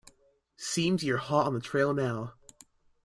[0.57, 2.33] Seems you're hot on the trail now.